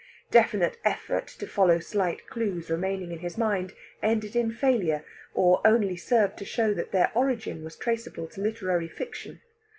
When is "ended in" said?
4.01-4.49